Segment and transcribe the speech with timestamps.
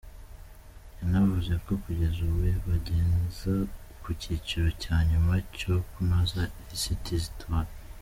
[0.97, 3.53] Yanavuze ko kugeza ubu bageza
[4.01, 7.69] ku cyiciro cya nyuma cyo kunoza lisiti z’itora.